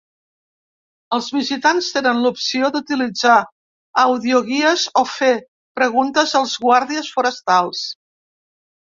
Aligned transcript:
Els 1.17 1.27
visitants 1.35 1.89
tenen 1.97 2.21
l'opció 2.23 2.71
d'utilitzar 2.77 3.37
audioguies 4.07 4.89
o 5.05 5.07
fer 5.13 5.33
preguntes 5.83 6.37
als 6.45 6.61
guàrdies 6.69 7.17
forestals. 7.21 7.89